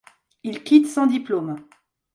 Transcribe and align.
Il 0.41 0.63
quitte 0.63 0.87
sans 0.87 1.05
diplôme. 1.05 1.57